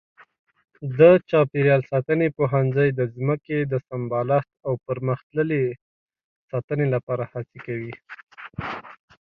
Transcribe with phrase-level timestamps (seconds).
[0.99, 0.99] د
[1.29, 5.63] چاپېریال ساتنې پوهنځی د ځمکې د سمبالښت او پرمختللې
[6.51, 7.93] ساتنې لپاره هڅې کوي.